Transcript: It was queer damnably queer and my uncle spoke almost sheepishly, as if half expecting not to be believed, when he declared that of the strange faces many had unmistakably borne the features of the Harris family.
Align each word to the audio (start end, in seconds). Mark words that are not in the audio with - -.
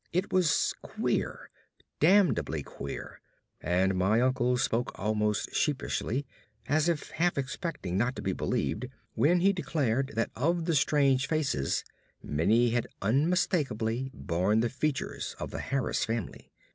It 0.11 0.33
was 0.33 0.73
queer 0.81 1.51
damnably 1.99 2.63
queer 2.63 3.21
and 3.61 3.93
my 3.93 4.19
uncle 4.19 4.57
spoke 4.57 4.97
almost 4.97 5.53
sheepishly, 5.53 6.25
as 6.67 6.89
if 6.89 7.11
half 7.11 7.37
expecting 7.37 7.99
not 7.99 8.15
to 8.15 8.23
be 8.23 8.33
believed, 8.33 8.87
when 9.13 9.41
he 9.41 9.53
declared 9.53 10.13
that 10.15 10.31
of 10.35 10.65
the 10.65 10.73
strange 10.73 11.27
faces 11.27 11.83
many 12.23 12.71
had 12.71 12.87
unmistakably 13.03 14.09
borne 14.11 14.61
the 14.61 14.69
features 14.69 15.35
of 15.39 15.51
the 15.51 15.59
Harris 15.61 16.03
family. 16.03 16.51